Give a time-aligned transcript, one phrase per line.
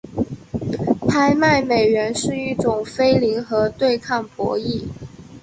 [1.07, 4.87] 拍卖美元是一种非零和对抗博弈。